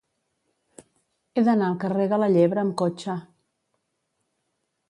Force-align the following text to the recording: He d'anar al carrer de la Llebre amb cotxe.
He 1.35 1.43
d'anar 1.49 1.67
al 1.67 1.77
carrer 1.85 2.07
de 2.15 2.21
la 2.23 2.31
Llebre 2.39 2.65
amb 2.65 2.75
cotxe. 2.85 3.19